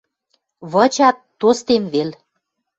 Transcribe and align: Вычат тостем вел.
Вычат 0.71 1.17
тостем 1.39 1.83
вел. 1.93 2.09